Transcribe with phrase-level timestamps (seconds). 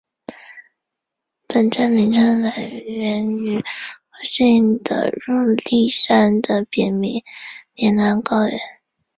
[1.47, 3.63] 本站名称来源于附
[4.27, 7.21] 近的入笠山的别名
[7.75, 8.57] 铃兰高原。